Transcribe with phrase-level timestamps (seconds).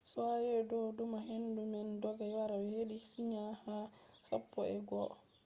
[0.41, 3.77] be do numa hendu man dogga wara hedi china ha
[4.27, 5.23] sappo e go’o kph